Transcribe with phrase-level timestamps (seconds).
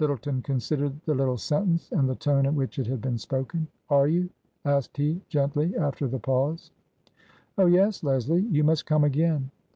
[0.00, 3.68] Lyttleton considered the little sentence and the tone in which it had been spoken.
[3.88, 4.28] Are you?"
[4.64, 6.72] asked he, gently, after the pause.
[7.56, 8.42] Oh, yes, Leslie!
[8.50, 9.52] You must come again."